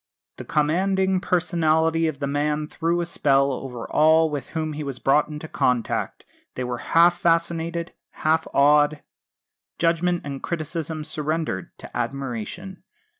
[0.37, 4.97] The commanding personality of the man threw a spell over all with whom he was
[4.97, 7.93] brought into contact; they were half fascinated,
[8.25, 9.03] half awed
[9.77, 12.81] judgment and criticism surrendered to admiration.